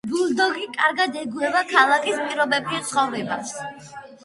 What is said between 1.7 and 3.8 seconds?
ქალაქის პირობებში ცხოვრებას.